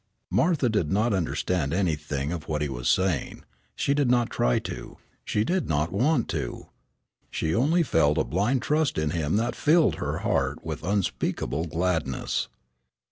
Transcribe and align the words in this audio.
Martha 0.31 0.67
did 0.67 0.91
not 0.91 1.13
understand 1.13 1.75
anything 1.75 2.31
of 2.31 2.47
what 2.47 2.63
he 2.63 2.67
was 2.69 2.89
saying. 2.89 3.43
She 3.75 3.93
did 3.93 4.09
not 4.09 4.31
try 4.31 4.57
to; 4.57 4.97
she 5.23 5.43
did 5.43 5.69
not 5.69 5.91
want 5.91 6.27
to. 6.29 6.69
She 7.29 7.53
only 7.53 7.83
felt 7.83 8.17
a 8.17 8.23
blind 8.23 8.63
trust 8.63 8.97
in 8.97 9.11
him 9.11 9.35
that 9.35 9.53
filled 9.55 9.97
her 9.97 10.17
heart 10.25 10.65
with 10.65 10.83
unspeakable 10.83 11.65
gladness. 11.65 12.47